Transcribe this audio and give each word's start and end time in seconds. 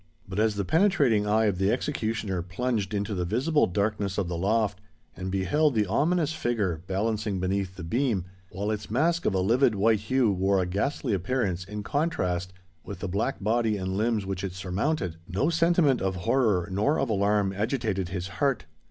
But 0.27 0.39
as 0.39 0.55
the 0.55 0.65
penetrating 0.65 1.27
eye 1.27 1.45
of 1.45 1.59
the 1.59 1.71
executioner 1.71 2.41
plunged 2.41 2.91
into 2.91 3.13
the 3.13 3.23
visible 3.23 3.67
darkness 3.67 4.17
of 4.17 4.27
the 4.27 4.35
loft, 4.35 4.81
and 5.15 5.31
beheld 5.31 5.75
the 5.75 5.85
ominous 5.85 6.33
figure 6.33 6.81
balancing 6.87 7.39
beneath 7.39 7.75
the 7.75 7.83
beam, 7.83 8.25
while 8.49 8.71
its 8.71 8.89
mask 8.89 9.27
of 9.27 9.35
a 9.35 9.39
livid 9.39 9.75
white 9.75 9.99
hue 9.99 10.31
wore 10.31 10.59
a 10.59 10.65
ghastly 10.65 11.13
appearance 11.13 11.63
in 11.63 11.83
contrast 11.83 12.51
with 12.83 12.97
the 12.97 13.07
black 13.07 13.43
body 13.43 13.77
and 13.77 13.95
limbs 13.95 14.25
which 14.25 14.43
it 14.43 14.53
surmounted,—no 14.53 15.51
sentiment 15.51 16.01
of 16.01 16.15
horror 16.15 16.67
nor 16.71 16.99
of 16.99 17.07
alarm 17.07 17.53
agitated 17.53 18.09
his 18.09 18.27
heart. 18.39 18.65